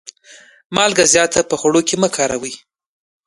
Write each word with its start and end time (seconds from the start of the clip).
مالګه 0.75 1.05
زیاته 1.13 1.39
په 1.49 1.55
خوړو 1.59 1.81
کي 1.87 1.95
مه 2.01 2.09
کاروئ. 2.15 2.53